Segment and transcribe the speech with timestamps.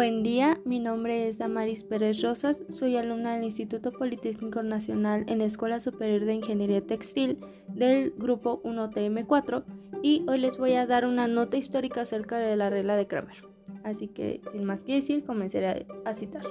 [0.00, 5.40] Buen día, mi nombre es Damaris Pérez Rosas, soy alumna del Instituto Politécnico Nacional en
[5.40, 7.36] la Escuela Superior de Ingeniería Textil
[7.68, 9.62] del grupo 1TM4
[10.02, 13.46] y hoy les voy a dar una nota histórica acerca de la regla de Kramer.
[13.84, 16.44] Así que, sin más que decir, comenzaré a citar.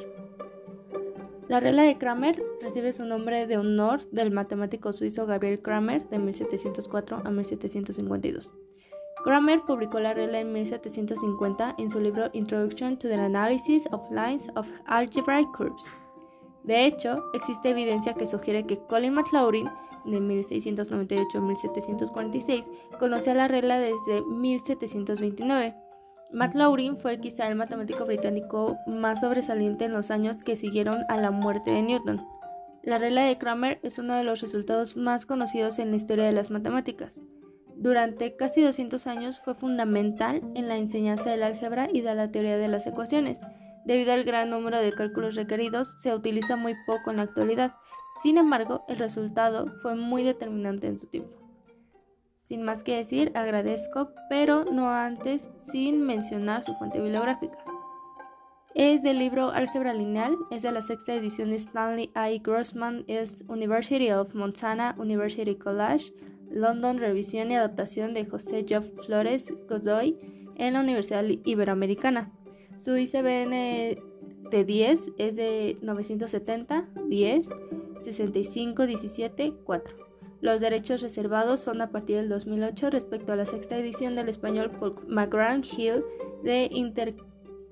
[1.48, 6.20] La regla de Kramer recibe su nombre de honor del matemático suizo Gabriel Kramer de
[6.20, 8.52] 1704 a 1752.
[9.24, 14.50] Kramer publicó la regla en 1750 en su libro Introduction to the Analysis of Lines
[14.56, 15.94] of Algebraic Curves.
[16.64, 19.70] De hecho, existe evidencia que sugiere que Colin McLaurin,
[20.06, 22.66] de 1698 a 1746,
[22.98, 25.76] conocía la regla desde 1729.
[26.32, 31.32] McLaurin fue quizá el matemático británico más sobresaliente en los años que siguieron a la
[31.32, 32.26] muerte de Newton.
[32.84, 36.32] La regla de Kramer es uno de los resultados más conocidos en la historia de
[36.32, 37.24] las matemáticas.
[37.80, 42.58] Durante casi 200 años fue fundamental en la enseñanza del álgebra y de la teoría
[42.58, 43.40] de las ecuaciones.
[43.86, 47.76] Debido al gran número de cálculos requeridos, se utiliza muy poco en la actualidad.
[48.22, 51.38] Sin embargo, el resultado fue muy determinante en su tiempo.
[52.42, 57.60] Sin más que decir, agradezco, pero no antes sin mencionar su fuente bibliográfica.
[58.76, 62.40] Es del libro Álgebra Lineal, es de la sexta edición de Stanley I.
[62.40, 66.12] Grossman, es University of Montana University College,
[66.52, 70.18] London, revisión y adaptación de José Joff Flores Godoy
[70.56, 72.32] en la Universidad Iberoamericana.
[72.78, 73.98] Su ICBN
[74.52, 77.50] de 10 es de 970 10
[78.02, 79.98] 65 17 4.
[80.42, 84.72] Los derechos reservados son a partir del 2008 respecto a la sexta edición del español
[84.72, 86.04] por McGrath Hill
[86.44, 86.70] de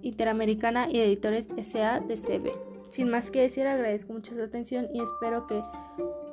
[0.02, 2.52] Interamericana y Editores S.A.D.C.B.
[2.90, 5.62] Sin más que decir, agradezco mucho su atención y espero que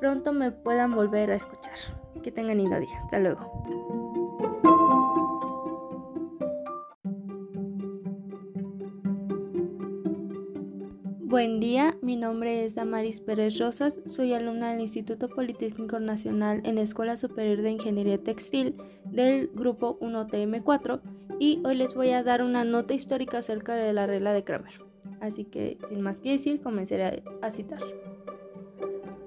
[0.01, 1.75] pronto me puedan volver a escuchar.
[2.23, 2.99] Que tengan lindo día.
[3.01, 3.65] Hasta luego.
[11.35, 16.77] Buen día, mi nombre es Damaris Pérez Rosas, soy alumna del Instituto Politécnico Nacional en
[16.77, 18.77] la Escuela Superior de Ingeniería Textil
[19.07, 21.01] del grupo 1TM4
[21.41, 24.75] y hoy les voy a dar una nota histórica acerca de la regla de Kramer.
[25.21, 27.81] Así que, sin más que decir, comenzaré a citar.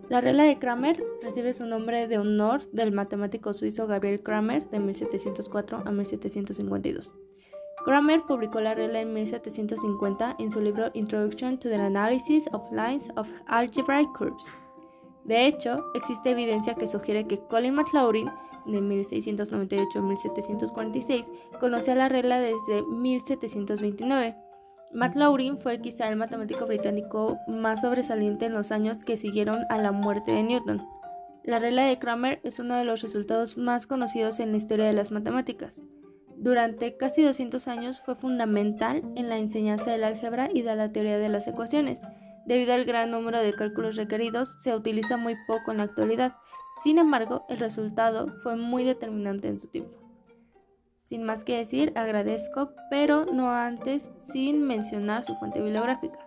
[0.09, 4.79] La regla de Kramer recibe su nombre de honor del matemático suizo Gabriel Kramer de
[4.79, 7.11] 1704 a 1752.
[7.83, 13.09] Kramer publicó la regla en 1750 en su libro Introduction to the Analysis of Lines
[13.17, 14.55] of Algebraic Curves.
[15.25, 18.29] De hecho, existe evidencia que sugiere que Colin McLaurin,
[18.65, 21.29] de 1698 a 1746,
[21.59, 24.46] conocía la regla desde 1729
[24.93, 29.91] McLaurin fue quizá el matemático británico más sobresaliente en los años que siguieron a la
[29.91, 30.87] muerte de Newton.
[31.43, 34.93] La regla de Kramer es uno de los resultados más conocidos en la historia de
[34.93, 35.83] las matemáticas.
[36.35, 41.17] Durante casi 200 años fue fundamental en la enseñanza del álgebra y de la teoría
[41.17, 42.01] de las ecuaciones.
[42.45, 46.35] Debido al gran número de cálculos requeridos, se utiliza muy poco en la actualidad.
[46.83, 50.06] Sin embargo, el resultado fue muy determinante en su tiempo.
[51.07, 56.19] Sin más que decir, agradezco, pero no antes sin mencionar su fuente bibliográfica.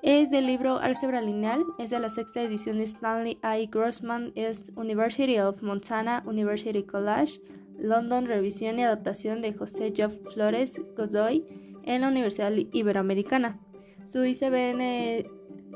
[0.00, 3.66] Es del libro Álgebra Lineal, es de la sexta edición de Stanley I.
[3.66, 7.40] Grossman, es University of Montana University College,
[7.76, 11.44] London, revisión y adaptación de José Joff Flores Godoy
[11.82, 13.58] en la Universidad Iberoamericana.
[14.04, 14.78] Su ICBN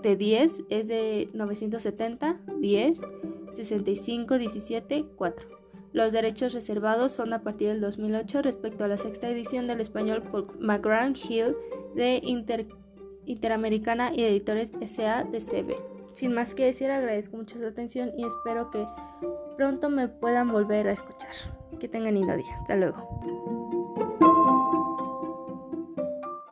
[0.03, 3.01] de 10 es de 970 10
[3.55, 5.58] 65 17 4.
[5.93, 10.23] Los derechos reservados son a partir del 2008 respecto a la sexta edición del español
[10.23, 11.57] por McGrath Hill
[11.95, 12.21] de
[13.27, 15.75] Interamericana y Editores S.A.D.C.B.
[16.13, 18.85] Sin más que decir, agradezco mucho su atención y espero que
[19.57, 21.33] pronto me puedan volver a escuchar.
[21.79, 22.57] Que tengan lindo día.
[22.59, 23.21] Hasta luego.